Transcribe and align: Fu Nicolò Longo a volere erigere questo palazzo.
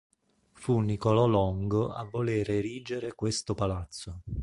Fu 0.53 0.79
Nicolò 0.79 1.27
Longo 1.27 1.89
a 1.93 2.01
volere 2.03 2.55
erigere 2.57 3.13
questo 3.13 3.53
palazzo. 3.53 4.23